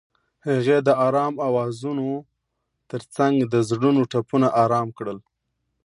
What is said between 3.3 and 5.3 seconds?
د زړونو ټپونه آرام کړل.